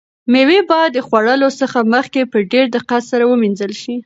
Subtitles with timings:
[0.31, 3.95] مېوې باید د خوړلو څخه مخکې په ډېر دقت سره ومینځل شي.